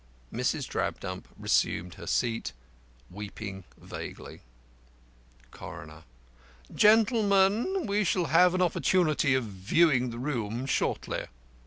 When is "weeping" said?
3.11-3.65